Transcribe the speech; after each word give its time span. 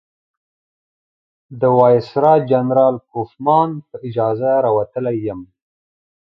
د 1.59 1.61
وایسرا 1.79 2.33
جنرال 2.49 2.95
کوفمان 3.11 3.69
په 3.87 3.95
اجازه 4.07 4.51
راوتلی 4.65 5.15
یم. 5.27 5.41